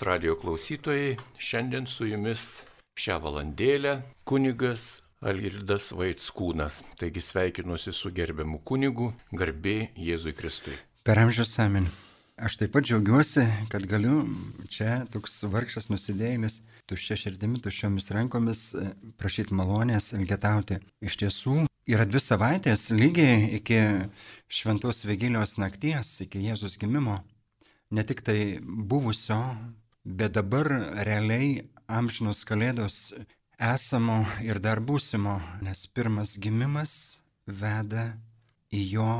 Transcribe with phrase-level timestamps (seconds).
[0.00, 2.42] Radio klausytojai, šiandien su jumis
[3.00, 3.94] šią valandėlę
[4.28, 6.82] kunigas Algirdas Vaitskūnas.
[7.00, 10.74] Taigi sveikinuosi su gerbiamu kunigu, garbė Jėzui Kristui.
[11.00, 11.86] Per amžius amen.
[12.36, 14.26] Aš taip pat džiaugiuosi, kad galiu
[14.68, 16.58] čia toks vargšas nusidėjėlis,
[16.92, 18.66] tuščia širdimi, tuščiomis rankomis
[19.16, 20.76] prašyti malonės elgetauti.
[21.00, 21.56] Iš tiesų,
[21.88, 23.80] yra dvi savaitės lygiai iki
[24.52, 27.22] šventos Vigilijos nakties, iki Jėzus gimimo
[27.90, 29.40] ne tik tai buvusio,
[30.06, 30.68] bet dabar
[31.02, 33.10] realiai amžinos kalėdos
[33.58, 38.12] esamo ir dar būsimo, nes pirmas gimimas veda
[38.70, 39.10] į jo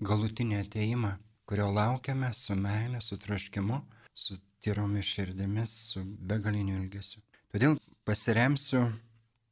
[0.00, 3.82] galutinį ateimą, kurio laukiame su meilė, su troškimu,
[4.14, 7.20] su tyromis širdimis, su begaliniu ilgesiu.
[7.52, 7.76] Todėl
[8.08, 8.86] pasiremsiu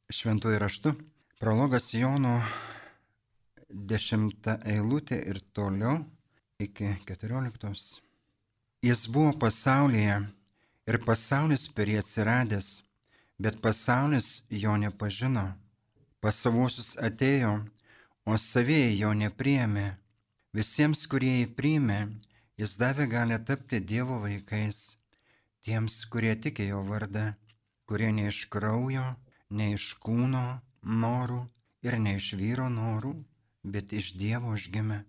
[0.09, 0.95] šventuoju raštu.
[1.39, 2.39] Prologas Jono
[3.69, 5.99] 10 eilutė ir toliau
[6.57, 8.01] iki 14.
[8.85, 10.21] Jis buvo pasaulyje
[10.89, 12.69] ir pasaulis per jį atsiradęs,
[13.41, 15.47] bet pasaulis jo nepažino.
[16.21, 17.53] Pas savuosius atėjo,
[18.25, 19.87] o savieji jo nepriėmė.
[20.55, 21.99] Visiems, kurie jį priėmė,
[22.61, 25.01] jis davė galę tapti Dievo vaikais,
[25.65, 27.25] tiems, kurie tikė jo vardą,
[27.89, 29.07] kurie ne iš kraujo,
[29.49, 30.45] ne iš kūno
[31.03, 31.41] norų
[31.85, 33.13] ir ne iš vyro norų,
[33.75, 35.03] bet iš Dievo užgimė.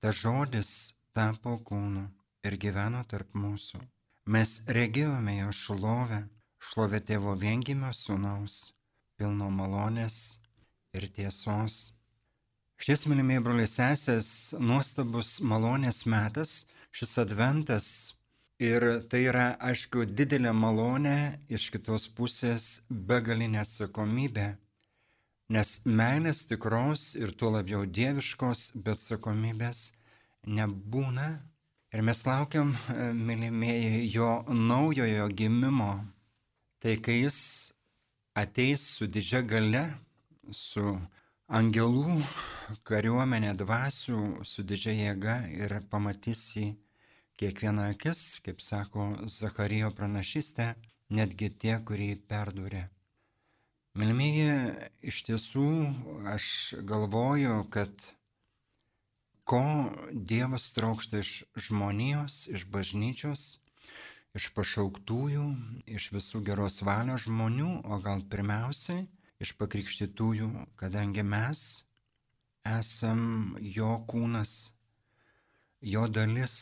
[0.00, 0.74] Ta žodis
[1.16, 2.04] tapo kūnu
[2.46, 3.80] ir gyveno tarp mūsų.
[4.28, 6.20] Mes regėjome jo šlovę,
[6.60, 8.74] šlovę tėvo viengimio sūnaus,
[9.16, 10.40] pilno malonės
[10.92, 11.94] ir tiesos.
[12.80, 18.14] Šis, mylimieji broliai sesės, nuostabus malonės metas, šis adventas.
[18.60, 24.50] Ir tai yra, aišku, didelė malonė, iš kitos pusės begalinė atsakomybė,
[25.48, 29.94] nes meilės tikros ir tuo labiau dieviškos, bet atsakomybės
[30.44, 31.30] nebūna
[31.90, 35.92] Ir mes laukiam, e, mylimieji, jo naujojo gimimo.
[36.78, 37.40] Tai kai jis
[38.38, 39.82] ateis su didžia gale,
[40.54, 40.84] su
[41.50, 42.20] angelų
[42.86, 46.68] kariuomenė dvasių, su didžia jėga ir pamatys jį
[47.42, 50.70] kiekvieną akis, kaip sako Zacharijo pranašystė,
[51.10, 52.84] netgi tie, kurie perdūrė.
[53.98, 54.50] Milmėji,
[55.10, 55.66] iš tiesų
[56.36, 56.46] aš
[56.86, 57.90] galvoju, kad
[59.50, 63.58] ko Dievas trokšta iš žmonijos, iš bažnyčios,
[64.38, 65.46] iš pašauktųjų,
[65.90, 69.08] iš visų geros valios žmonių, o gal pirmiausiai
[69.42, 71.64] iš pakrikštytųjų, kadangi mes
[72.68, 74.72] esam jo kūnas,
[75.82, 76.56] jo dalis,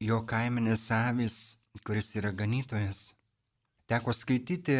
[0.00, 1.40] jo kaiminės avis,
[1.84, 3.18] kuris yra ganytojas.
[3.90, 4.78] Teko skaityti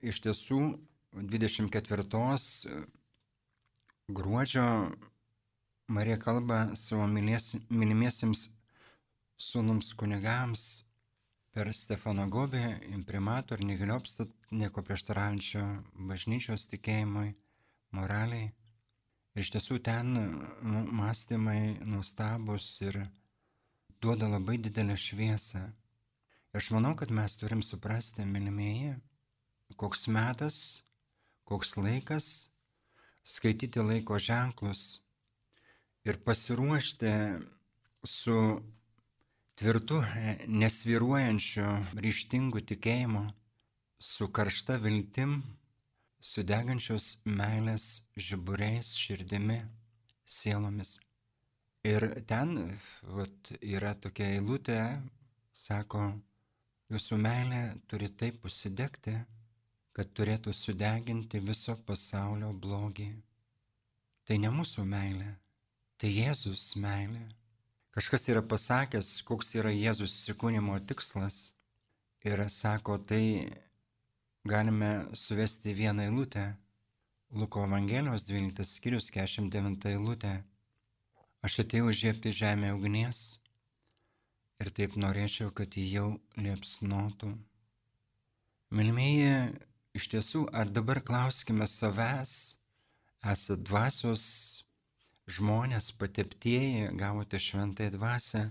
[0.00, 0.60] iš tiesų
[1.12, 2.06] 24
[4.08, 4.68] gruodžio
[5.86, 8.46] Marija kalba savo mylimiesiems
[9.36, 10.62] sūnums kunigams
[11.52, 12.62] per Stefano Gobį,
[12.96, 15.64] imprimator, nihiliopstat, nieko prieštaraujančio
[16.08, 17.34] bažnyčios tikėjimui,
[17.92, 18.48] moraliai.
[19.34, 23.02] Ir iš tiesų ten nu, mąstymai nustabus ir
[24.00, 25.66] duoda labai didelę šviesą.
[25.68, 28.96] Ir aš manau, kad mes turim suprasti, mylimieji,
[29.76, 30.58] koks metas,
[31.44, 32.34] koks laikas,
[33.36, 35.04] skaityti laiko ženklus
[36.04, 37.12] ir pasiruošti
[38.04, 38.36] su
[39.58, 40.02] tvirtu,
[40.46, 41.66] nesviruojančiu,
[42.04, 43.24] ryštingu tikėjimu,
[43.98, 45.38] su karšta viltim,
[46.20, 49.60] su degančios meilės žiburiais, širdimi,
[50.24, 50.98] sielomis.
[51.84, 52.56] Ir ten
[53.16, 54.80] vat, yra tokia eilutė,
[55.52, 56.08] sako,
[56.92, 59.14] jūsų meilė turi taip užsidegti,
[59.94, 63.10] kad turėtų sudeginti viso pasaulio blogį.
[64.24, 65.28] Tai ne mūsų meilė,
[65.98, 67.22] Tai Jėzus meilė.
[67.94, 71.52] Kažkas yra pasakęs, koks yra Jėzus įsikūnymo tikslas.
[72.26, 73.52] Ir sako, tai
[74.48, 76.48] galime suvesti vieną eilutę.
[77.34, 80.34] Luko Evangelijos 12 skyrius 49 eilutė.
[81.46, 83.22] Aš atėjau žiepti žemę ugnies
[84.62, 86.08] ir taip norėčiau, kad jį jau
[86.40, 87.30] liepsnotų.
[88.74, 89.54] Milmėji,
[89.94, 92.56] iš tiesų, ar dabar klauskime savęs,
[93.22, 94.63] esate dvasios
[95.30, 98.42] žmonės pateptieji gavote šventąją dvasę.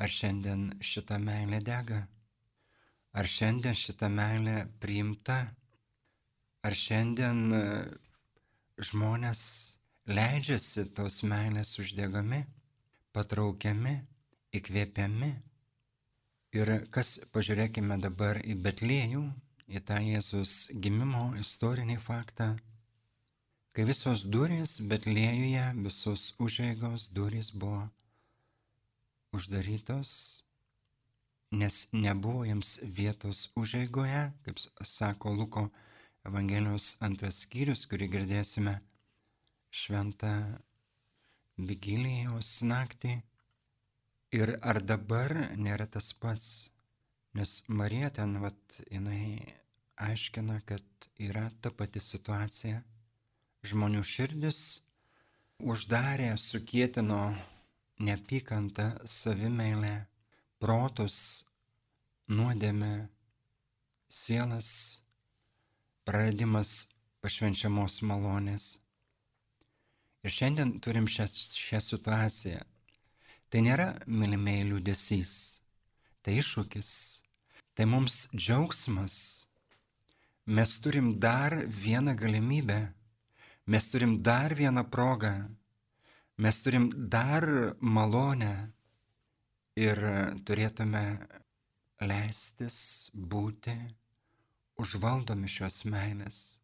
[0.00, 2.04] Ar šiandien šita meilė dega?
[3.12, 5.40] Ar šiandien šita meilė priimta?
[6.62, 7.64] Ar šiandien e,
[8.90, 9.42] žmonės
[10.06, 12.44] leidžiasi tos meilės uždegami,
[13.12, 13.96] patraukiami,
[14.56, 15.30] įkvėpiami?
[16.56, 19.26] Ir kas, pažiūrėkime dabar į Betlėjų,
[19.70, 22.54] į tą Jėzus gimimo istorinį faktą
[23.76, 27.88] kai visos durys Betlėjuje, visos užeigos durys buvo
[29.36, 30.12] uždarytos
[31.50, 35.68] nes nebuvo jiems vietos užeigoje, kaip sako Luko
[36.26, 38.76] Evangelijos antras skyrius, kurį girdėsime
[39.70, 40.34] šventą
[41.70, 43.16] vigilijos naktį.
[44.36, 46.70] Ir ar dabar nėra tas pats,
[47.34, 49.56] nes Marija ten, vat, jinai
[49.98, 52.84] aiškina, kad yra ta pati situacija.
[53.60, 54.60] Žmonių širdis
[55.60, 57.34] uždarė, sukietino
[58.00, 60.06] neapykantą, savimeilę,
[60.62, 61.44] protus,
[62.32, 63.08] nuodėmę,
[64.08, 64.70] sielas,
[66.08, 66.88] praradimas
[67.20, 68.68] pašvenčiamos malonės.
[70.24, 72.62] Ir šiandien turim šią, šią situaciją.
[73.50, 75.34] Tai nėra mylimėjų liūdėsys,
[76.22, 76.92] tai iššūkis,
[77.74, 79.16] tai mums džiaugsmas.
[80.46, 82.78] Mes turim dar vieną galimybę,
[83.66, 85.34] mes turim dar vieną progą,
[86.36, 87.46] mes turim dar
[87.80, 88.54] malonę
[89.76, 90.00] ir
[90.46, 91.04] turėtume
[92.00, 93.76] leistis būti
[94.80, 96.60] užvaldomi šios meilės.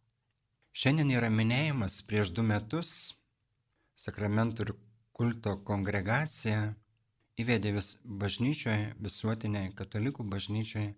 [0.77, 3.15] Šiandien yra minėjimas prieš du metus
[3.97, 4.73] sakramentų ir
[5.17, 6.75] kulto kongregacija
[7.41, 10.95] įvedė vis bažnyčioje, visuotiniai katalikų bažnyčioje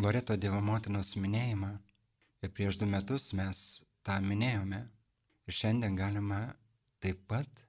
[0.00, 1.72] Loreto Dievo motinos minėjimą.
[2.40, 3.60] Ir prieš du metus mes
[4.06, 4.80] tą minėjome.
[5.48, 6.40] Ir šiandien galima
[7.02, 7.64] taip pat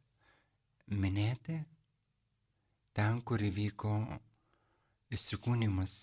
[0.87, 1.57] minėti
[2.95, 3.95] ten, kur įvyko
[5.15, 5.95] įsikūnymas,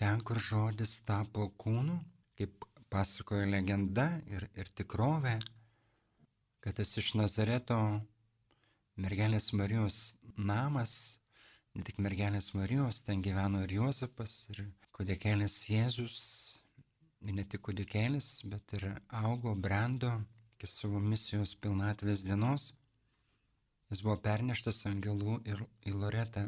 [0.00, 1.96] ten, kur žodis tapo kūnu,
[2.36, 5.36] kaip pasakoja legenda ir, ir tikrovė,
[6.64, 7.78] kad tas iš Nazareto
[9.00, 11.20] mergelės Marijos namas,
[11.76, 14.64] ne tik mergelės Marijos, ten gyveno ir Juozapas, ir
[14.96, 16.26] kudikėlis Jėzus,
[17.20, 20.12] ne tik kudikėlis, bet ir augo, brendo
[20.56, 22.72] iki savo misijos pilnatvės dienos.
[23.90, 26.46] Jis buvo perneštas angelų ir į Loretą.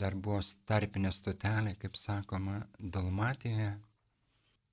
[0.00, 3.74] Dar buvo tarpinė stotelė, kaip sakoma, Dalmatijoje.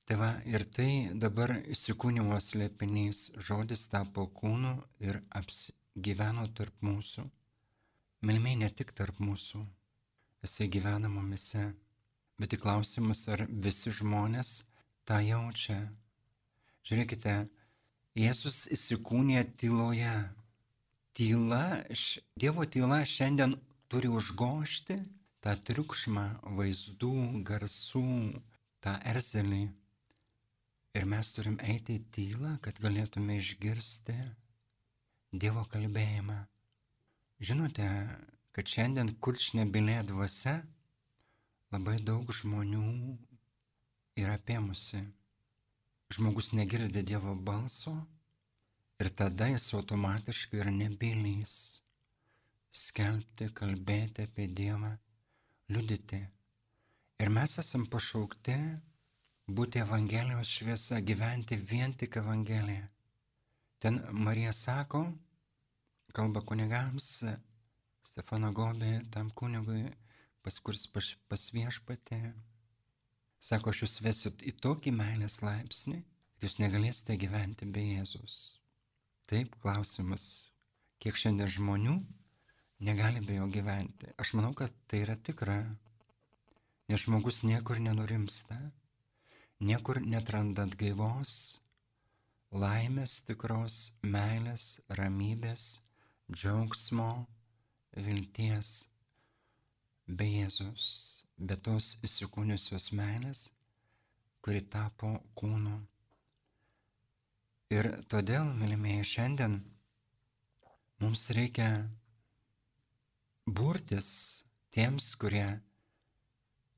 [0.08, 4.72] Tai va, ir tai dabar įsikūnimo slėpinys, žodis tapo kūnu
[5.04, 7.26] ir apsigyveno tarp mūsų.
[8.24, 9.60] Milmiai ne tik tarp mūsų,
[10.48, 11.66] jisai gyvena mumise,
[12.40, 14.62] bet tik klausimas, ar visi žmonės
[15.07, 15.77] tą jaučia.
[16.88, 17.36] Žiūrėkite,
[18.18, 20.15] Jėzus įsikūnė tyloje.
[21.18, 21.81] Tyla,
[22.38, 23.56] Dievo tyla šiandien
[23.89, 24.98] turi užgošti
[25.42, 26.25] tą triukšmą
[26.57, 27.13] vaizdų,
[27.48, 28.04] garsų,
[28.83, 29.63] tą erzelį.
[30.98, 34.18] Ir mes turim eiti į tylą, kad galėtume išgirsti
[35.31, 36.38] Dievo kalbėjimą.
[37.48, 37.88] Žinote,
[38.54, 40.56] kad šiandien kurčnebylė dvasia
[41.74, 43.18] labai daug žmonių
[44.18, 45.02] yra apėmusi.
[46.14, 47.94] Žmogus negirdi Dievo balso
[49.02, 51.58] ir tada jis automatiškai yra nebylys.
[52.72, 54.92] Skelbti, kalbėti apie Dievą,
[55.72, 56.19] liudyti.
[57.24, 58.56] Ir mes esam pašaukti
[59.48, 62.88] būti Evangelijos šviesa, gyventi vien tik Evangeliją.
[63.80, 65.06] Ten Marija sako,
[66.14, 67.24] kalba kunigams,
[68.08, 69.86] Stefano Gobė, tam kunigui,
[70.42, 72.19] pas kuris pas, pas viešpatė,
[73.39, 76.01] sako, aš jūs vesiu į tokį meilės laipsnį,
[76.38, 78.60] kad jūs negalėsite gyventi be Jėzus.
[79.28, 80.54] Taip, klausimas,
[81.04, 81.98] kiek šiandien žmonių
[82.88, 84.12] negali be jo gyventi.
[84.22, 85.57] Aš manau, kad tai yra tikra,
[86.88, 88.57] nes žmogus niekur nenurimsta,
[89.59, 91.59] niekur netrandant gaivos,
[92.54, 95.81] laimės tikros, meilės, ramybės,
[96.31, 97.28] džiaugsmo,
[97.97, 98.90] vilties,
[100.07, 103.52] be Jėzus, be tos įsikūniusios meilės,
[104.42, 105.76] kuri tapo kūnu.
[107.74, 109.60] Ir todėl, mylimieji, šiandien
[111.04, 111.70] mums reikia
[113.46, 114.10] burtis
[114.72, 115.46] tiems, kurie,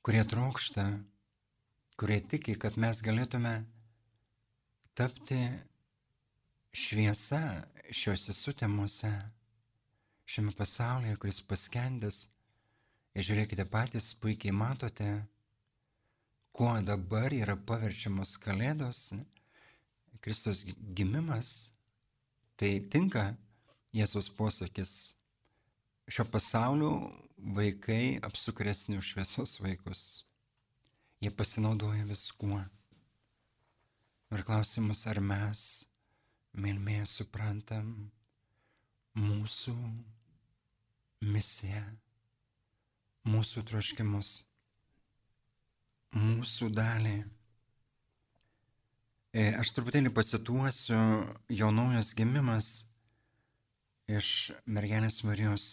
[0.06, 0.90] kurie trokšta
[2.00, 3.52] kurie tiki, kad mes galėtume
[4.96, 5.40] tapti
[6.72, 7.42] šviesa
[7.92, 9.12] šiuose sutemuose,
[10.30, 12.22] šiame pasaulyje, kuris paskendęs.
[13.20, 15.10] Ir žiūrėkite patys, puikiai matote,
[16.56, 19.10] kuo dabar yra paverčiamos kalėdos,
[20.24, 20.62] Kristus
[20.96, 21.74] gimimas.
[22.56, 23.26] Tai tinka
[23.96, 24.94] Jėzus posakis.
[26.08, 26.94] Šio pasaulio
[27.60, 30.24] vaikai apsukresni už šviesos vaikus.
[31.20, 32.64] Jie pasinaudoja viskuo.
[34.32, 35.62] Ir klausimas, ar mes,
[36.56, 38.12] mylmėje, suprantam
[39.20, 39.76] mūsų
[41.28, 41.84] misiją,
[43.28, 44.32] mūsų troškimus,
[46.16, 47.18] mūsų dalį.
[49.34, 51.00] E, aš truputėlį pacituosiu
[51.54, 52.90] jo naujas gimimas
[54.10, 55.68] iš mergelės Marijos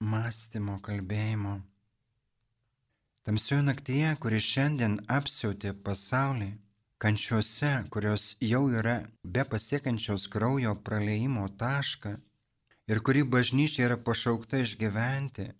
[0.00, 1.60] mąstymo, kalbėjimo.
[3.22, 6.54] Tamsioje naktyje, kuri šiandien apsiautė pasaulį,
[7.00, 12.16] kančiuose, kurios jau yra be pasiekančios kraujo praleimo tašką
[12.90, 15.50] ir kuri bažnyčia yra pašaukta išgyventi,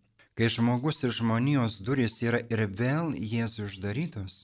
[0.41, 4.37] kai žmogus ir žmonijos durys yra ir vėl Jėzų uždarytos,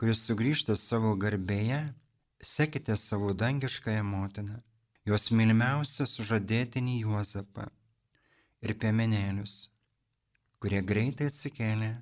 [0.00, 1.80] kuris sugrįžta savo garbėje,
[2.40, 4.62] sekite savo dangiškąją motiną,
[5.04, 7.66] jos mylimiausią sužadėtinį Juozapą
[8.64, 9.58] ir piemenėlius,
[10.56, 11.92] kurie greitai atsikėlė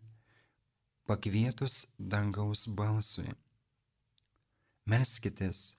[1.11, 3.35] pakvietus dangaus balsui.
[4.87, 5.73] Melskitės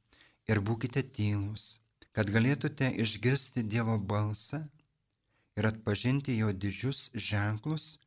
[0.52, 1.80] ir būkite tylus,
[2.12, 4.66] kad galėtumėte išgirsti Dievo balsą
[5.56, 8.00] ir atpažinti jo didžius ženklus,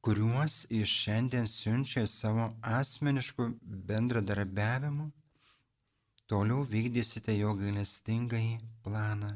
[0.00, 5.10] kuriuos jis šiandien siunčia savo asmenišku bendradarbiavimu,
[6.26, 9.32] toliau vykdysite jo gailestingąjį planą.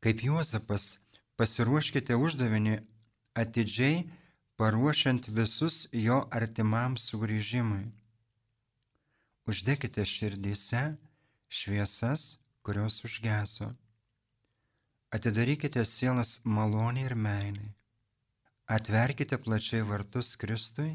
[0.00, 0.98] Kaip Juozapas,
[1.36, 2.78] pasiruoškite uždavinį
[3.36, 4.04] atidžiai
[4.60, 7.86] paruošiant visus jo artimam sugrįžimui.
[9.48, 10.82] Uždekite širdyse
[11.48, 13.70] šviesas, kurios užgeso.
[15.10, 17.70] Atidarykite sielas maloniai ir meiliai.
[18.70, 20.92] Atverkite plačiai vartus Kristui,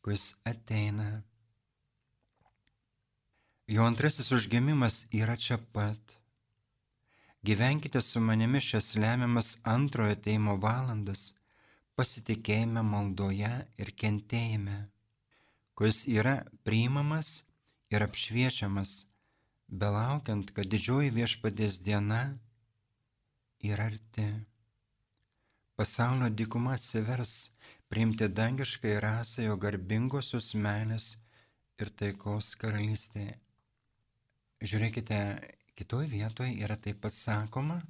[0.00, 1.08] kuris ateina.
[3.68, 6.16] Jo antrasis užgimimas yra čia pat.
[7.44, 11.26] Gyvenkite su manimi šias lemiamas antrojo teimo valandas
[12.00, 14.78] pasitikėjime maldoje ir kentėjime,
[15.76, 17.44] kuris yra priimamas
[17.92, 18.96] ir apšviečiamas,
[19.68, 22.24] belaukiant, kad didžioji viešpadės diena
[23.64, 24.26] yra arti.
[25.76, 27.52] Pasaulio dykuma atsivers
[27.88, 31.10] priimti dangiškai rasą jo garbingosios meilės
[31.80, 33.36] ir taikos karalystėje.
[34.64, 35.18] Žiūrėkite,
[35.76, 37.82] kitoje vietoje yra taip pat sakoma,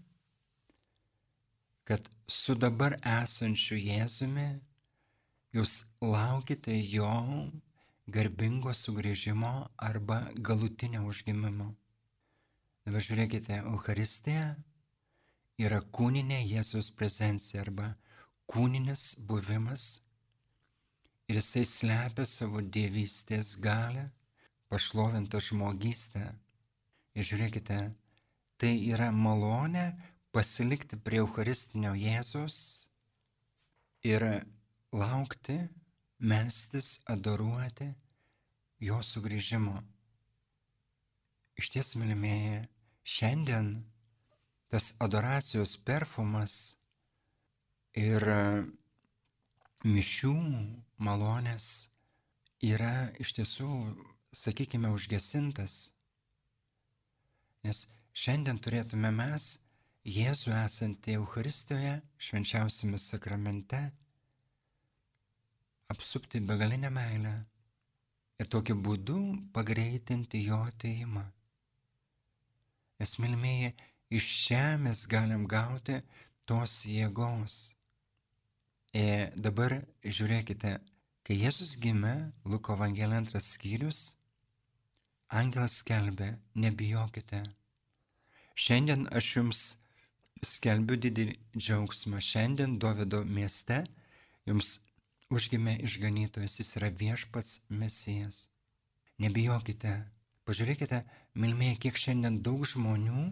[1.87, 4.49] kad su dabar esančiu Jėzumi
[5.55, 7.13] jūs laukite jo
[8.11, 10.19] garbingo sugrįžimo arba
[10.49, 11.71] galutinio užgimimo.
[12.87, 14.57] Dabar žiūrėkite, Euharistija
[15.61, 17.93] yra kūninė Jėzus prezencija arba
[18.51, 19.87] kūninis buvimas
[21.29, 24.07] ir jisai slepia savo dievystės galę,
[24.71, 26.27] pašlovintą žmogystę.
[27.17, 27.79] Ir žiūrėkite,
[28.61, 29.87] tai yra malonė,
[30.37, 32.59] pasilikti prie Eucharistinio Jėzus
[34.05, 34.23] ir
[34.93, 35.57] laukti,
[36.21, 37.89] melstis, adoruoti
[38.85, 39.81] jo sugrįžimo.
[41.57, 42.67] Iš ties, mylimieji,
[43.17, 43.73] šiandien
[44.73, 46.77] tas adoracijos perfumas
[47.97, 48.25] ir
[49.87, 50.35] mišių
[51.07, 51.69] malonės
[52.67, 53.69] yra iš tiesų,
[54.33, 55.93] sakykime, užgesintas.
[57.67, 59.57] Nes šiandien turėtume mes
[60.07, 63.81] Jėzų esantį Eucharistijoje, švenčiausiame sakramente,
[65.91, 67.33] apsupti begalinę meilę
[68.39, 69.19] ir tokiu būdu
[69.57, 71.25] pagreitinti jo ateimą.
[73.03, 73.73] Nes, milmėji,
[74.11, 76.01] iš mes galim gauti
[76.47, 77.77] tos jėgos.
[78.95, 80.79] Ir dabar žiūrėkite,
[81.27, 84.17] kai Jėzus gimė, Luko Evangelija antras skyrius,
[85.29, 87.43] angelas skelbė, nebijokite.
[88.57, 89.63] Šiandien aš jums
[90.45, 92.21] skelbiu didelį džiaugsmą.
[92.21, 93.83] Šiandien Dovido mieste
[94.47, 94.79] jums
[95.33, 98.47] užgimė išganytojas, jis yra viešpats mesijas.
[99.19, 99.93] Nebijokite,
[100.47, 101.03] pažiūrėkite,
[101.35, 103.27] milmėje, kiek šiandien daug žmonių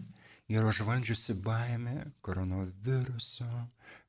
[0.49, 3.49] yra užvaldžiusi baime koronaviruso,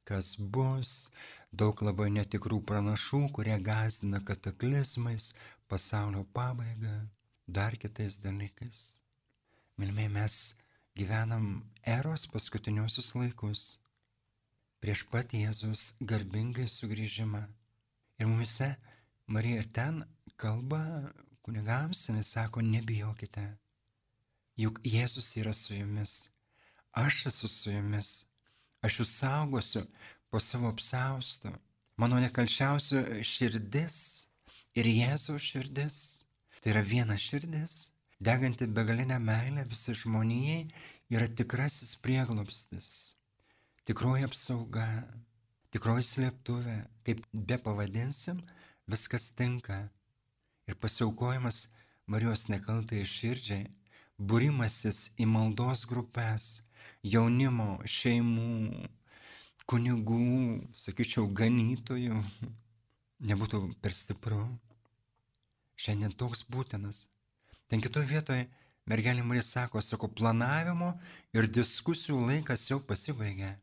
[0.05, 1.11] kas bus,
[1.52, 5.33] daug labai netikrų pranašų, kurie gazdina kataklizmais,
[5.69, 6.95] pasaulio pabaigą,
[7.47, 9.00] dar kitais dalykais.
[9.81, 10.37] Milmėje mes
[10.97, 11.49] gyvenam
[11.97, 13.64] eros paskutiniuosius laikus,
[14.81, 17.43] prieš pat Jėzus garbingai sugrįžimą.
[18.21, 18.75] Ir mumise
[19.26, 20.05] Marija ten
[20.37, 20.81] kalba
[21.43, 23.45] kunigams, jis sako, nebijokite,
[24.56, 26.30] juk Jėzus yra su jumis,
[26.96, 28.26] aš esu su jumis,
[28.84, 29.84] aš jūs saugosiu
[30.30, 31.52] po savo apsaustu,
[31.96, 33.98] mano nekalčiausių širdis
[34.76, 35.98] ir Jėzaus širdis.
[36.60, 40.66] Tai yra viena širdis deganti begalinę meilę visai žmonijai,
[41.10, 42.88] yra tikrasis prieglopstis,
[43.86, 44.86] tikroji apsauga,
[45.70, 48.40] tikroji slėptuvė, kaip be pavadinsim,
[48.88, 49.86] viskas tinka.
[50.66, 51.68] Ir pasiaukojimas
[52.10, 53.68] Marijos nekaltai širdžiai,
[54.18, 56.62] būrimasis į maldos grupės,
[57.02, 58.87] jaunimo, šeimų,
[59.66, 60.23] kunigų,
[60.73, 62.23] sakyčiau, ganytojų,
[63.32, 64.44] nebūtų per stipru.
[65.76, 67.06] Šiandien toks būtinas
[67.66, 68.46] Ten kitoje vietoje
[68.87, 70.92] mergelė Marija sako, sako, planavimo
[71.35, 73.56] ir diskusijų laikas jau pasibaigė.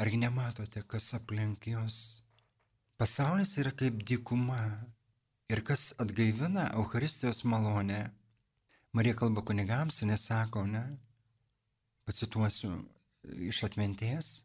[0.00, 1.98] Argi nematote, kas aplink jūs?
[2.96, 4.62] Pasaulis yra kaip dykuma.
[5.52, 8.00] Ir kas atgaivina Euharistijos malonę?
[8.94, 10.98] Marija kalba kunigams nesako, ne?
[12.04, 12.84] Pacituosiu
[13.48, 14.44] iš atminties.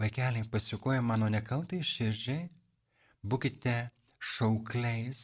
[0.00, 2.46] Vaikeliai, pasikoja mano nekaltai širdžiai,
[3.20, 3.74] būkite
[4.16, 5.22] šaukliais,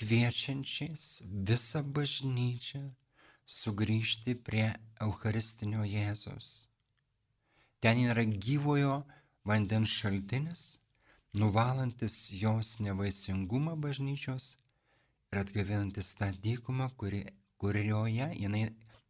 [0.00, 1.10] kviečiančiais
[1.50, 2.82] visą bažnyčią
[3.44, 4.70] sugrįžti prie
[5.04, 6.70] Eucharistinio Jėzus.
[7.84, 9.02] Ten yra gyvojo
[9.44, 10.68] vandens šaltinis,
[11.36, 14.54] nuvalantis jos nevaisingumą bažnyčios
[15.32, 17.24] ir atgavinantis tą dykumą, kuri,
[17.60, 18.64] kurioje jinai,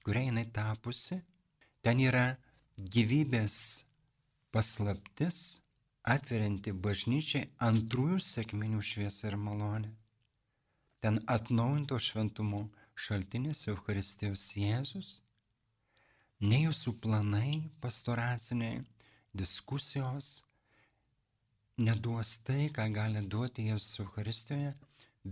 [0.04, 1.20] kuria jinai tapusi.
[1.82, 2.24] Ten yra
[2.76, 3.58] gyvybės
[4.54, 5.60] paslaptis,
[6.06, 9.92] atverianti bažnyčiai antrųjų sėkminių šviesą ir malonę.
[11.02, 15.20] Ten atnaujinto šventumo šaltinis Eucharistijos Jėzus,
[16.40, 18.80] ne jūsų planai pastoraciniai,
[19.36, 20.40] diskusijos,
[21.76, 24.72] neduos tai, ką gali duoti Jėzus Eucharistijoje,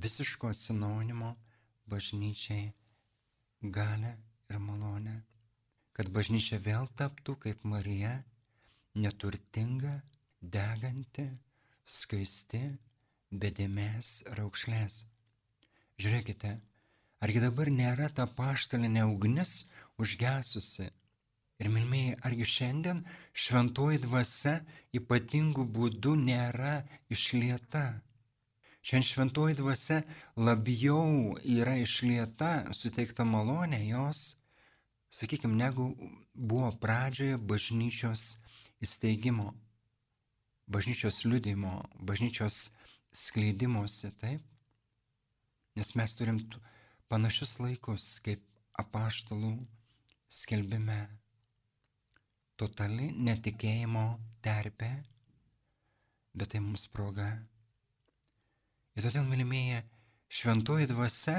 [0.02, 1.30] visiško atsinaujinimo
[1.86, 2.72] bažnyčiai
[3.62, 4.16] galę
[4.50, 5.20] ir malonę.
[5.94, 8.16] Kad bažnyčia vėl taptų kaip Marija,
[8.98, 9.94] neturtinga,
[10.42, 11.28] deganti,
[11.84, 12.62] skaisti,
[13.30, 15.04] bedėmės raukšlės.
[16.02, 16.50] Žiūrėkite,
[17.22, 19.68] argi dabar nėra ta paštalinė ugnis
[20.02, 20.90] užgesusi?
[21.62, 24.56] Ir milmėjai, argi šiandien šventoji dvasia
[24.98, 26.80] ypatingų būdų nėra
[27.14, 27.84] išlieta?
[28.84, 30.02] Šiandien šventoji dvasia
[30.36, 34.34] labiau yra išlieta, suteikta malonė jos,
[35.08, 35.86] sakykime, negu
[36.34, 38.26] buvo pradžioje bažnyčios
[38.84, 39.54] įsteigimo,
[40.68, 42.74] bažnyčios liudimo, bažnyčios
[43.24, 44.44] skleidimuose, taip?
[45.80, 46.42] Nes mes turim
[47.08, 48.44] panašius laikus kaip
[48.84, 49.54] apaštalų
[50.28, 51.00] skelbime.
[52.60, 54.04] Totali netikėjimo
[54.44, 54.92] terpė,
[56.36, 57.32] bet tai mums proga.
[58.94, 59.82] Ir todėl, mylimieji,
[60.30, 61.38] šventoji dvasia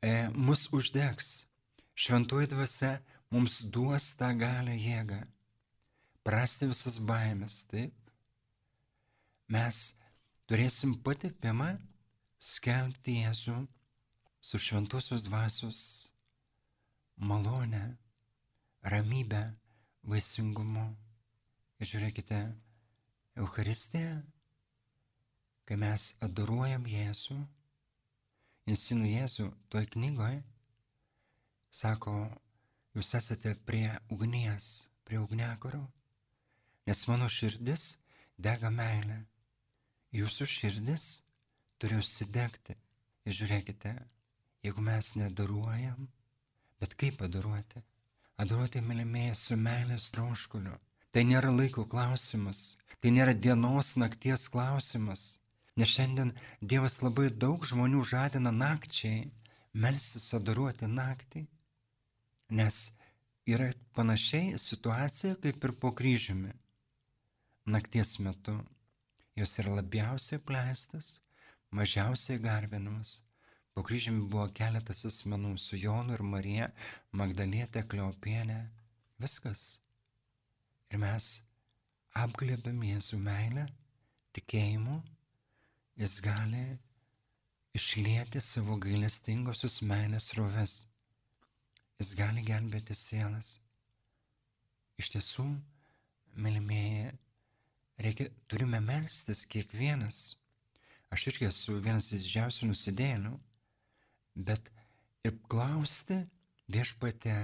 [0.00, 1.46] e, mus uždegs.
[1.92, 2.94] Šventoji dvasia
[3.32, 5.20] mums duos tą galę jėgą.
[6.24, 7.92] Prasti visas baimės, taip.
[9.52, 9.82] Mes
[10.48, 11.74] turėsim patepimą
[12.42, 13.58] skelbti Jėzų
[14.42, 15.80] su šventosios dvasios
[17.16, 17.82] malonę,
[18.82, 19.42] ramybę,
[20.08, 20.86] vaisingumu.
[21.82, 22.38] Ir žiūrėkite,
[23.42, 24.22] Euharistija,
[25.68, 27.38] kai mes adoruojam Jėzų,
[28.70, 30.42] insinu Jėzų toj knygoje,
[31.72, 32.14] sako,
[32.96, 35.82] jūs esate prie ugnies, prie ugniakuro,
[36.86, 37.96] nes mano širdis
[38.38, 39.22] dega meilė.
[40.12, 41.22] Jūsų širdis
[41.80, 42.76] turi užsidegti.
[43.22, 43.92] Ir žiūrėkite,
[44.66, 46.08] jeigu mes nedaruojam,
[46.82, 47.82] bet kaip padaruoti?
[48.42, 50.74] Adoruoti mylimėje su meilės troškuliu.
[51.12, 55.41] Tai nėra laiko klausimas, tai nėra dienos nakties klausimas.
[55.76, 59.30] Nes šiandien Dievas labai daug žmonių žadina nakčiai,
[59.72, 61.46] melsis adoruoti naktį.
[62.52, 62.80] Nes
[63.48, 66.52] yra panašiai situacija kaip ir po kryžiumi.
[67.64, 68.58] Nakties metu
[69.36, 71.20] jos yra labiausiai pleistas,
[71.70, 73.22] mažiausiai garbinamas.
[73.72, 76.68] Po kryžiumi buvo keletas asmenų su Jonu ir Marija,
[77.16, 78.58] Magdalietė, Kleopienė.
[79.22, 79.80] Viskas.
[80.92, 81.38] Ir mes
[82.20, 83.64] apglėbėm Jėzų meilę,
[84.36, 84.98] tikėjimu,
[86.00, 86.64] jis gali
[87.76, 90.76] išlieti savo gailestingosius meilės roves.
[92.00, 93.56] Jis gali gelbėti sielas.
[94.98, 95.46] Iš tiesų,
[96.34, 97.10] mylimieji,
[98.02, 100.24] reikia, turime melstis kiekvienas
[101.12, 103.32] Aš irgi esu vienas iš didžiausių nusidėlių,
[104.48, 104.70] bet
[105.28, 106.16] ir klausti
[106.72, 107.34] viešpatė,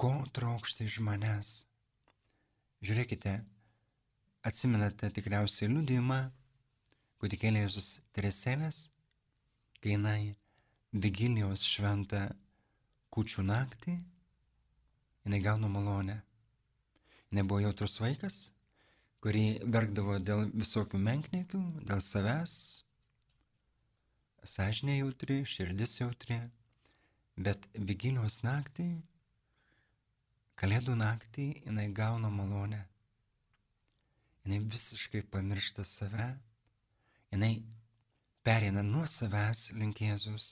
[0.00, 1.50] ko trokšti iš manęs.
[2.80, 3.34] Žiūrėkite,
[4.48, 6.18] atsimenate tikriausiai liūdimą,
[7.18, 8.88] kūdikėlė Jėzus Teresėlės,
[9.82, 10.20] kai jinai
[10.92, 12.26] vigilijos šventą
[13.14, 13.96] kučių naktį,
[15.26, 16.20] jinai gauna malonę.
[17.34, 18.38] Nebuvo jautrus vaikas,
[19.24, 22.54] kurį verkdavo dėl visokių menkniekių, dėl savęs,
[24.48, 26.38] sąžinė jautri, širdis jautri,
[27.36, 28.88] bet vigilijos naktį,
[30.58, 32.84] kalėdų naktį jinai gauna malonę.
[34.46, 36.30] Jinai visiškai pamiršta save,
[37.32, 37.54] jinai
[38.44, 40.46] perina nuo savęs link Jėzus.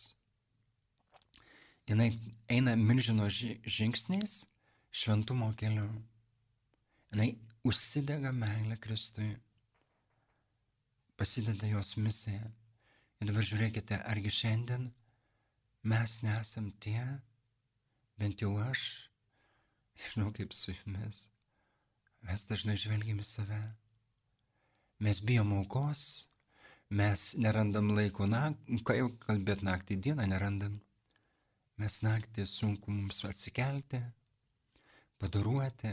[1.88, 2.10] Jinai
[2.50, 4.44] eina milžino žingsniais
[4.90, 5.88] šventumo keliu.
[7.12, 7.30] Jinai
[7.66, 9.32] užsidega meilė Kristui,
[11.16, 12.52] pasideda jos misija.
[13.20, 14.90] Ir dabar žiūrėkite, argi šiandien
[15.88, 17.00] mes nesam tie,
[18.20, 18.82] bent jau aš,
[19.96, 21.26] Nežinau kaip su jumis.
[22.26, 23.60] Mes dažnai žvelgiam į save.
[25.00, 26.28] Mes bijom aukos,
[26.90, 28.52] mes nerandam laiko, na,
[28.86, 30.76] ką jau kalbėt naktį dieną nerandam.
[31.76, 34.00] Mes naktį sunku mums atsikelti,
[35.20, 35.92] padaruoti.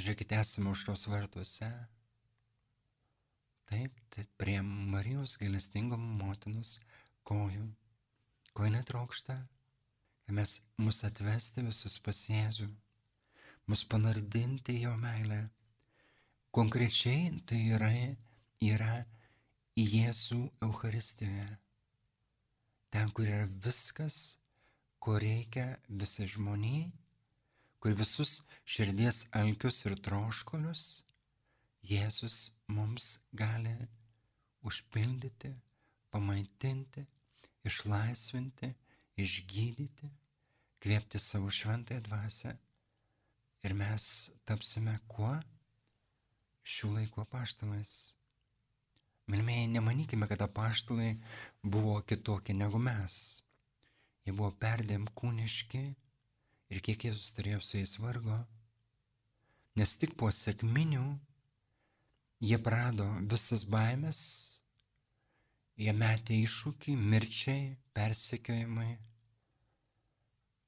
[0.00, 1.68] Žiūrėkite, esame už tos vartuose.
[3.68, 6.78] Taip, tai prie Marijos gailestingo motinos
[7.28, 7.68] kojų,
[8.52, 12.66] ko jinai trokšta, kad mes mus atvesti visus pas Jėzų,
[13.68, 15.44] mus panardinti jo meilę.
[16.52, 17.92] Konkrečiai tai yra,
[18.60, 18.96] yra
[19.78, 21.46] Jėzų Euharistijoje.
[22.92, 24.36] Ten, kur yra viskas,
[25.00, 26.90] ko reikia visai žmoniai,
[27.80, 30.84] kur visus širdies alkius ir troškolius
[31.82, 33.72] Jėzus mums gali
[34.62, 35.50] užpildyti,
[36.14, 37.02] pamaitinti,
[37.66, 38.68] išlaisvinti,
[39.18, 40.12] išgydyti,
[40.84, 42.54] kvėpti savo šventąją dvasę.
[43.66, 44.06] Ir mes
[44.44, 45.34] tapsime kuo?
[46.62, 48.12] Šių laikų apaštalais.
[49.32, 51.14] Milmėjai, nemanykime, kad apaštalai
[51.64, 53.16] buvo kitokie negu mes.
[54.26, 55.82] Jie buvo perdėm kūniški
[56.72, 58.38] ir kiek Jėzus turėjo su jais vargo.
[59.80, 61.06] Nes tik po sėkminių
[62.42, 64.20] Jie prado visas baimės,
[65.78, 68.96] jie metė iššūkį mirčiai, persekiojimai.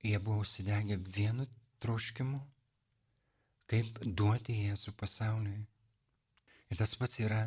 [0.06, 1.48] Jie buvo užsidegę vienu
[1.82, 2.38] troškimu,
[3.72, 5.64] kaip duoti Jėzų pasauliui.
[6.70, 7.42] Ir tas pats yra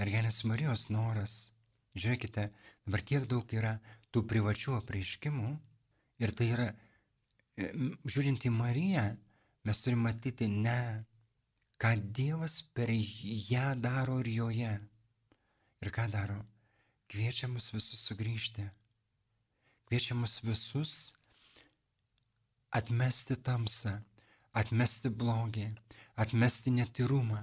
[0.00, 1.52] mergelės Marijos noras.
[1.98, 2.48] Žiūrėkite,
[2.86, 3.74] dabar kiek daug yra
[4.14, 5.50] tų privačių apreiškimų
[6.24, 6.68] ir tai yra,
[8.08, 9.04] žiūrint į Mariją,
[9.68, 11.04] mes turime matyti ne
[11.80, 14.72] ką Dievas per ją daro ir joje.
[15.80, 16.40] Ir ką daro?
[17.10, 18.66] Kviečia mus visus sugrįžti.
[19.88, 21.14] Kviečia mus visus
[22.70, 23.96] atmesti tamsą,
[24.54, 25.66] atmesti blogį,
[26.20, 27.40] atmesti netirumą,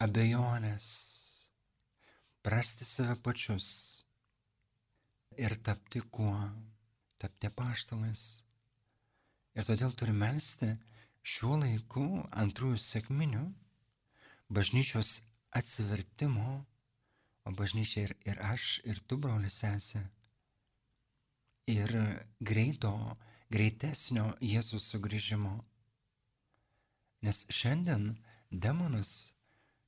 [0.00, 0.86] abejonės,
[2.42, 3.68] prasti save pačius
[5.38, 6.36] ir tapti kuo?
[7.22, 8.44] Tapti paštalais.
[9.54, 10.72] Ir todėl turime melstį
[11.22, 12.06] šiuo laiku
[12.44, 13.44] antrųjų sėkminių
[14.52, 16.64] bažnyčios atsivertimo,
[17.44, 20.02] o bažnyčia ir, ir aš, ir tu, brolis sesė,
[21.70, 21.92] ir
[22.40, 22.92] greito,
[23.52, 25.54] greitesnio Jėzus sugrįžimo.
[27.22, 28.16] Nes šiandien
[28.50, 29.32] demonas,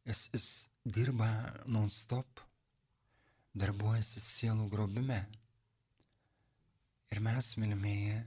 [0.07, 0.49] jis, jis
[0.85, 1.29] dirba
[1.67, 2.44] non-stop,
[3.55, 5.21] darbuojasi sielų grobime.
[7.15, 8.23] Ir mes, mylimieji,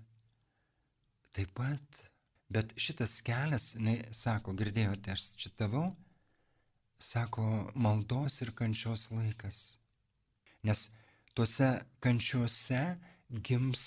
[1.35, 2.03] taip pat,
[2.49, 5.89] bet šitas kelias, ne, sako, girdėjote, aš citavau,
[6.97, 9.79] sako, maldos ir kančios laikas.
[10.63, 10.87] Nes
[11.35, 11.67] tuose
[12.03, 12.81] kančiuose
[13.29, 13.83] gims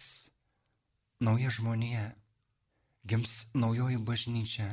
[1.20, 2.10] nauja žmonija,
[3.08, 4.68] gims naujoji bažnyčia,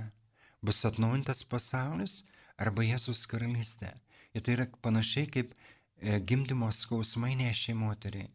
[0.62, 2.26] bus atnaujintas pasaulis
[2.60, 3.94] arba Jėzus karalystė.
[4.36, 5.56] Ir tai yra panašiai kaip
[6.02, 8.30] gimdymo skausmai nešė moteriai.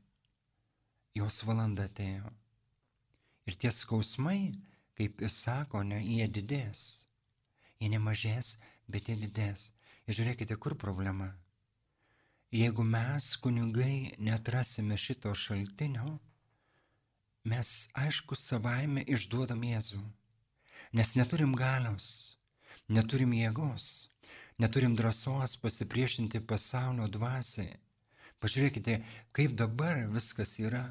[1.15, 2.31] Jos valanda atėjo.
[3.47, 4.53] Ir tie skausmai,
[4.99, 7.07] kaip jis sako, ne, jie didės.
[7.79, 8.57] Jie nemažės,
[8.89, 9.73] bet jie didės.
[10.07, 11.33] Ir žiūrėkite, kur problema.
[12.53, 16.19] Jeigu mes, kunigai, netrasime šito šaltinio,
[17.49, 20.03] mes aišku savaime išduodam Jėzų.
[20.93, 22.37] Nes neturim galios,
[22.89, 24.12] neturim jėgos,
[24.63, 27.75] neturim drąsos pasipriešinti pasaulio dvasiai.
[28.43, 29.01] Pažiūrėkite,
[29.37, 30.85] kaip dabar viskas yra.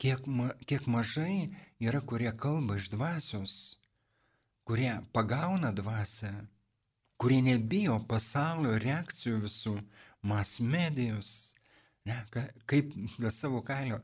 [0.00, 1.50] Kiek, ma, kiek mažai
[1.82, 3.58] yra, kurie kalba iš dvasios,
[4.64, 6.32] kurie pagauna dvasę
[7.20, 9.74] kurie nebijo pasaulio reakcijų visų,
[10.24, 11.52] mas medijos,
[12.08, 13.98] ne, ka, kaip dėl savo kailio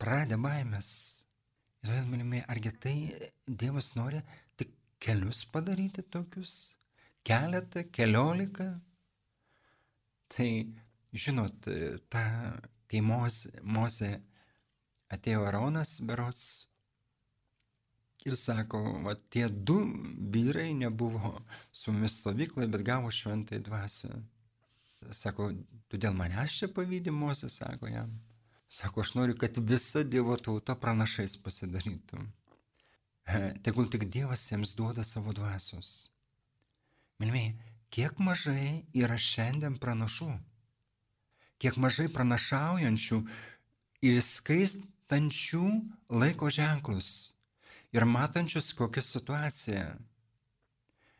[0.00, 0.90] pradė baimės.
[1.88, 2.96] Ir mylimi, argi tai
[3.46, 4.20] Dievas nori
[4.60, 6.76] tik kelius padaryti tokius,
[7.28, 8.70] keletą, keliolika.
[10.32, 10.48] Tai,
[11.12, 11.68] žinot,
[12.12, 12.24] ta,
[12.88, 14.14] kai Mozė
[15.12, 16.48] atėjo Aronas, berots
[18.26, 19.78] Ir sako, va tie du
[20.34, 21.38] vyrai nebuvo
[21.72, 24.10] su mumis stovykloje, bet gavo šventai dvasę.
[25.14, 25.52] Sako,
[25.88, 28.10] tu dėl manęs čia pavydimosiu, sako jam.
[28.68, 32.20] Sako, aš noriu, kad visa Dievo tauta pranašais pasidarytų.
[33.64, 36.10] Tegul tik Dievas jiems duoda savo dvasios.
[37.18, 37.56] Milmiai,
[37.90, 40.28] kiek mažai yra šiandien pranašų,
[41.58, 43.18] kiek mažai pranašaujančių
[44.06, 45.64] ir skaistančių
[46.14, 47.10] laiko ženklus
[47.96, 49.88] ir matančius kokią situaciją.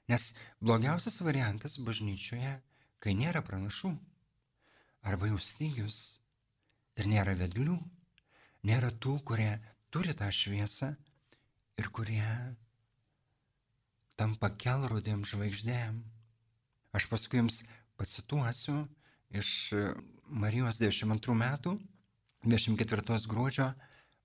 [0.08, 0.28] Nes
[0.62, 2.54] blogiausias variantas bažnyčioje,
[3.02, 3.90] kai nėra pranašų,
[5.02, 6.20] arba jau stygius
[6.94, 7.74] ir nėra vedlių,
[8.70, 9.50] nėra tų, kurie
[9.90, 10.94] turi tą šviesą
[11.78, 12.24] ir kurie
[14.18, 16.02] tampa kelrodėm žvaigždėm.
[16.96, 17.62] Aš paskui jums
[17.98, 18.82] pacituosiu
[19.30, 19.50] iš
[20.28, 21.76] Marijos 92 metų,
[22.44, 23.72] 24 gruodžio,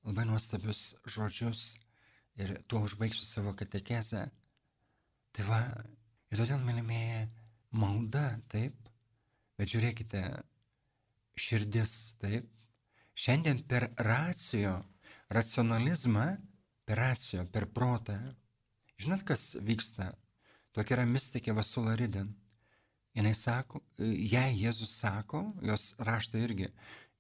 [0.04, 1.64] labai nuostabius žodžius
[2.40, 4.26] ir tuo užbaigsiu savo katekezę.
[5.34, 5.62] Tai va,
[6.30, 7.28] ir todėl, mylimieji,
[7.74, 8.76] malda, taip,
[9.58, 10.24] bet žiūrėkite,
[11.40, 12.50] širdis, taip.
[13.14, 14.80] Šiandien per racijo,
[15.34, 16.28] racionalizmą,
[16.86, 18.18] per racijo, per protą.
[19.02, 20.12] Žinot, kas vyksta?
[20.74, 22.32] Tokia yra mystikė Vasula Ridin.
[23.14, 26.70] Jis sako, jei Jėzus sako, jos raštai irgi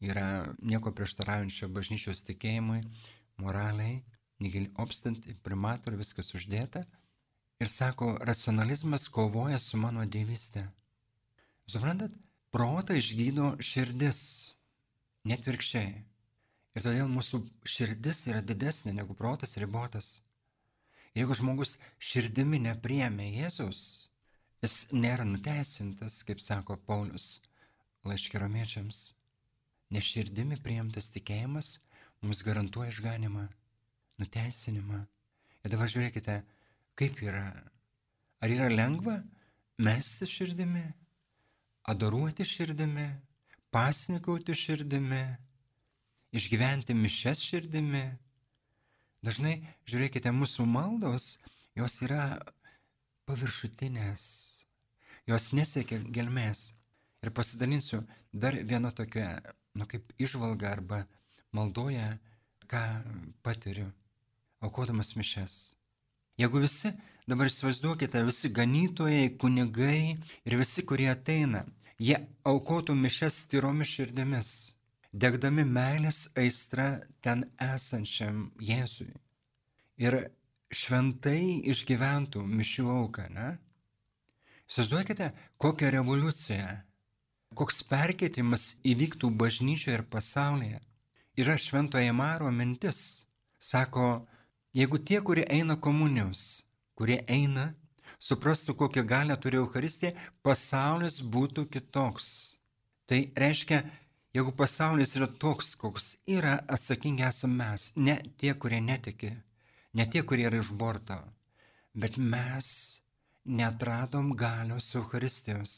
[0.03, 2.81] yra nieko prieštaraujančio bažnyčios tikėjimui,
[3.37, 4.01] moraliai,
[4.41, 6.83] nigil obstant, primator, viskas uždėta.
[7.61, 10.65] Ir sako, racionalizmas kovoja su mano dievystė.
[11.69, 12.15] Suprantat,
[12.51, 14.19] protą išgydo širdis,
[15.29, 15.93] net virkščiai.
[16.73, 20.23] Ir todėl mūsų širdis yra didesnė negu protas ribotas.
[21.13, 23.81] Jeigu žmogus širdimi nepriemė Jėzus,
[24.65, 27.35] jis nėra nuteisintas, kaip sako Paulius
[28.09, 29.01] laiškiromiečiams.
[29.93, 31.75] Nes širdimi priimtas tikėjimas
[32.23, 33.45] mums garantuoja išganimą,
[34.23, 35.03] nuteisinimą.
[35.63, 36.39] Ir dabar žiūrėkite,
[36.97, 37.45] kaip yra.
[38.43, 39.19] Ar yra lengva
[39.85, 40.83] melsti širdimi,
[41.93, 43.05] adoruoti širdimi,
[43.71, 45.21] pasnikauti širdimi,
[46.33, 48.03] išgyventi mišes širdimi,
[49.23, 51.37] Dažnai, žiūrėkite, mūsų maldos,
[51.79, 52.25] jos yra
[53.29, 54.25] paviršutinės,
[55.31, 56.73] jos nesiekia gelmės.
[57.23, 58.01] Ir pasidalinsiu
[58.35, 59.29] dar vieną tokią,
[59.79, 60.99] nu kaip išvalgą arba
[61.55, 62.09] maldoje,
[62.67, 62.83] ką
[63.47, 63.87] patiriu,
[64.59, 65.77] aukodamas mišes.
[66.35, 66.91] Jeigu visi,
[67.23, 71.63] dabar įsivaizduokite, visi ganytojai, kunigai ir visi, kurie ateina,
[71.95, 74.53] jie aukotų mišes tyromis širdimis
[75.13, 76.87] degdami meilės aistra
[77.21, 79.11] ten esančiam Jėzui.
[80.01, 80.17] Ir
[80.73, 83.49] šventai išgyventų mišių auką, ne?
[84.69, 85.29] Įsivaizduokite,
[85.61, 86.69] kokią revoliuciją,
[87.53, 90.81] koks perkeitimas įvyktų bažnyčioje ir pasaulyje.
[91.37, 93.27] Yra šventoje Maro mintis.
[93.59, 94.25] Sako,
[94.73, 96.65] jeigu tie, kurie eina komunijos,
[96.97, 97.73] kurie eina,
[98.17, 102.57] suprastų, kokią galę turi Euharistija, pasaulis būtų kitoks.
[103.05, 103.83] Tai reiškia,
[104.33, 109.29] Jeigu pasaulis yra toks, koks yra, atsakingi esame mes, ne tie, kurie netiki,
[109.93, 111.19] ne tie, kurie yra iš borto,
[111.93, 112.69] bet mes
[113.45, 115.75] netradom galios Euharistijos.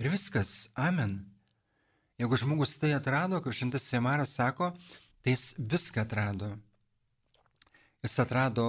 [0.00, 1.18] Ir viskas, amen.
[2.16, 4.72] Jeigu žmogus tai atrado, kaip šimtas Semaras sako,
[5.20, 6.54] tai jis viską atrado.
[8.00, 8.66] Jis atrado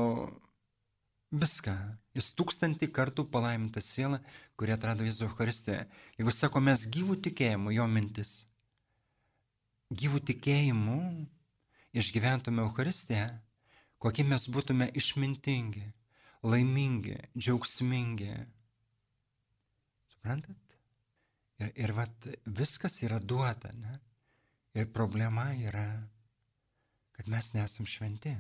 [1.32, 1.78] viską.
[2.18, 4.20] Jis tūkstantį kartų palaiminta siela,
[4.60, 5.86] kurie atrado Jėzų Euharistijoje.
[6.20, 8.34] Jeigu sako, mes gyvų tikėjimų, jo mintis,
[9.96, 11.00] gyvų tikėjimų
[11.96, 13.30] išgyventume Euharistiją,
[14.02, 15.86] kokie mes būtume išmintingi,
[16.44, 18.34] laimingi, džiaugsmingi.
[20.12, 20.78] Suprantat?
[21.62, 24.00] Ir, ir vat, viskas yra duota, ne?
[24.76, 25.86] Ir problema yra,
[27.16, 28.34] kad mes nesam šventi,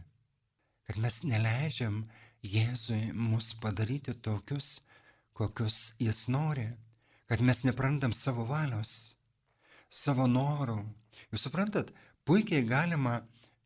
[0.88, 2.02] kad mes neleidžiam
[2.42, 4.80] Jėzui mus padaryti tokius,
[5.38, 6.68] kokius jis nori,
[7.30, 9.16] kad mes neprandam savo valios,
[9.90, 10.80] savo norų.
[11.32, 11.92] Jūs suprantat,
[12.26, 13.20] puikiai galima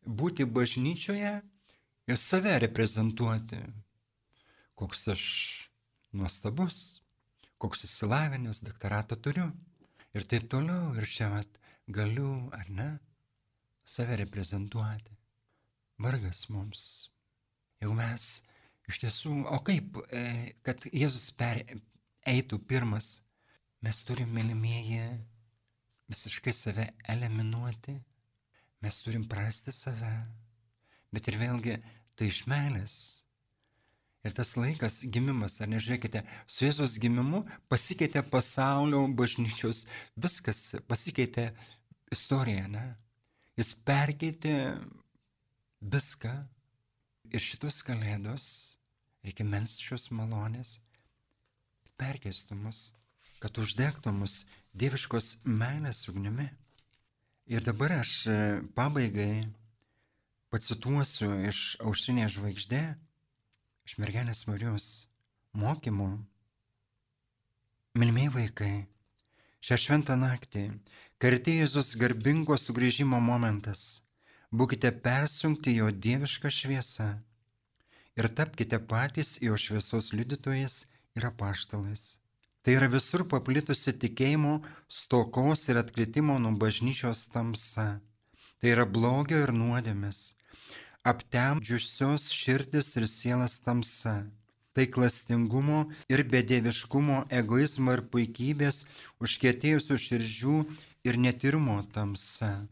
[0.04, 1.32] būti bažnyčioje
[2.06, 3.62] ir save reprezentuoti.
[4.76, 5.24] Koks aš
[6.12, 7.00] nuostabus,
[7.56, 9.48] koks įsilavinęs, doktoratą turiu
[10.12, 10.92] ir taip toliau.
[11.00, 11.58] Ir čia mat
[11.88, 12.90] galiu, ar ne,
[13.84, 15.16] save reprezentuoti.
[15.98, 17.08] Vargas mums.
[17.80, 18.44] Jeigu mes
[18.86, 20.22] Iš tiesų, o kaip, e,
[20.66, 21.62] kad Jėzus per,
[22.26, 23.20] eitų pirmas,
[23.82, 25.02] mes turim, mylimieji,
[26.10, 27.96] visiškai save eliminuoti,
[28.82, 30.12] mes turim prasti save,
[31.14, 31.78] bet ir vėlgi
[32.18, 32.98] tai iš meilės.
[34.26, 39.84] Ir tas laikas gimimas, ar nežiūrėkite, su Jėzus gimimu pasikeitė pasaulio bažnyčios,
[40.18, 41.52] viskas pasikeitė
[42.14, 42.86] istorija, ne?
[43.58, 44.56] Jis perkeitė
[45.80, 46.34] viską
[47.36, 48.48] ir šitos kalėdos
[49.26, 50.76] Reikia melstis šios malonės,
[51.98, 52.92] perkeistų mus,
[53.42, 54.44] kad uždegtų mus
[54.78, 56.46] dieviškos meilės ugnimi.
[57.50, 58.36] Ir dabar aš e,
[58.78, 59.48] pabaigai
[60.54, 62.84] pacituosiu iš aušrinės žvaigždė,
[63.82, 64.88] iš mergelės Marijos
[65.58, 66.12] mokymų.
[67.98, 68.86] Milmiai vaikai,
[69.58, 70.68] šią šventą naktį,
[71.18, 74.04] kai artėja Jėzus garbingo sugrįžimo momentas,
[74.54, 77.16] būkite persunkti jo dievišką šviesą
[78.16, 82.18] ir tapkite patys jo šviesos liudytojais ir apaštalais.
[82.62, 84.56] Tai yra visur paplitusi tikėjimo
[84.90, 88.00] stokos ir atkritimo nuo bažnyčios tamsa.
[88.58, 90.34] Tai yra blogio ir nuodėmės.
[91.06, 94.24] aptemdžiusios širdis ir sielas tamsa.
[94.74, 98.82] Tai klastingumo ir bedieviškumo, egoizmo ir puikybės,
[99.22, 100.56] užkėtėjusių širdžių
[101.06, 102.66] ir netirmo tamsa.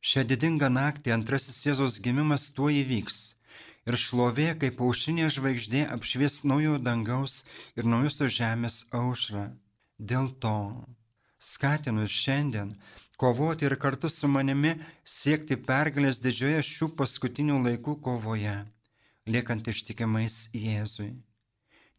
[0.00, 3.36] Šią didingą naktį antrasis Jėzos gimimas tuo įvyks.
[3.84, 7.42] Ir šlovė, kaip aušinė žvaigždė, apšvies naujo dangaus
[7.76, 9.50] ir naujosios žemės aušrą.
[10.00, 10.56] Dėl to
[11.38, 12.72] skatinu šiandien
[13.20, 18.56] kovoti ir kartu su manimi siekti pergalės didžioje šių paskutinių laikų kovoje,
[19.28, 21.12] liekant ištikimais Jėzui.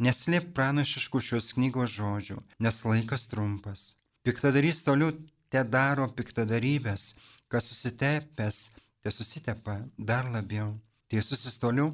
[0.01, 3.85] Neslėp pranašiškų šios knygos žodžių, nes laikas trumpas.
[4.27, 5.13] Piktadarys toliau
[5.53, 7.13] te daro piktadarybės,
[7.47, 8.59] kas susitepęs,
[9.05, 10.73] te susitepa dar labiau.
[11.11, 11.91] Tiesusis toliau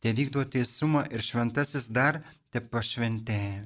[0.00, 2.20] te vykdo teisumą ir šventasis dar
[2.52, 3.64] te pašventėja.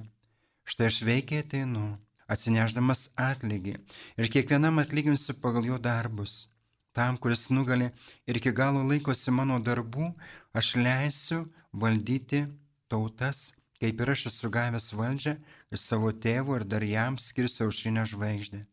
[0.69, 1.83] Štai aš veikiai ateinu
[2.29, 3.75] atsineždamas atlygį
[4.21, 6.47] ir kiekvienam atlyginsiu pagal jo darbus.
[6.93, 7.89] Tam, kuris nugali
[8.27, 10.09] ir iki galo laikosi mano darbų,
[10.57, 12.43] aš leisiu valdyti
[12.89, 15.35] tautas, kaip ir aš esu gavęs valdžią
[15.73, 18.63] iš savo tėvo ir dar jam skirsiu aušrinę žvaigždę.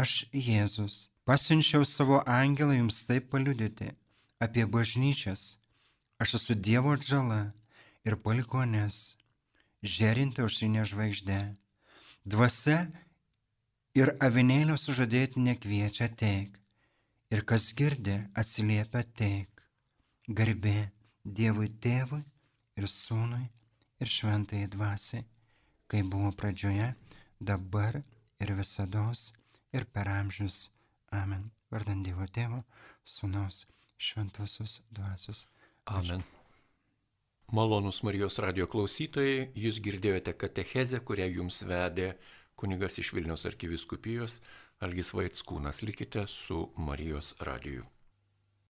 [0.00, 3.90] Aš, Jėzus, pasiunčiau savo angelą jums taip paliudyti
[4.40, 5.58] apie bažnyčias.
[6.18, 7.52] Aš esu Dievo atžala
[8.06, 9.18] ir palikonės,
[9.82, 11.40] žerinti aušrinę žvaigždę.
[12.26, 12.78] Dvasia
[13.98, 16.58] ir avinėlio sužadėti nekviečia teik.
[17.30, 19.62] Ir kas girdi, atsiliepia teik.
[20.28, 20.90] Garbė
[21.24, 22.22] Dievui tėvui
[22.78, 23.46] ir sūnui
[24.00, 25.26] ir šventai dvasiai,
[25.90, 26.94] kai buvo pradžioje,
[27.40, 28.00] dabar
[28.40, 29.04] ir visada
[29.72, 30.70] ir per amžius.
[31.12, 31.50] Amen.
[31.70, 32.62] Vardant Dievo tėvo,
[33.04, 33.66] sūnaus,
[33.98, 35.46] šventosios dvasios.
[35.84, 36.22] Amen.
[37.52, 42.12] Malonus Marijos radio klausytojai, jūs girdėjote katechezę, kurią jums vedė
[42.60, 44.40] kunigas iš Vilnius arkiviskupijos
[44.84, 45.80] Algis Vaitskūnas.
[45.82, 47.86] Likite su Marijos radiju.